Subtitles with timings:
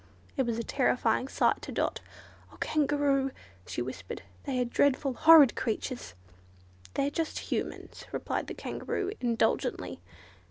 [0.35, 1.99] It was a terrifying sight to Dot.
[2.51, 3.29] "Oh, Kangaroo!"
[3.67, 6.15] she whispered, "they are dreadful, horrid creatures."
[6.95, 9.99] "They're just Humans," replied the Kangaroo, indulgently.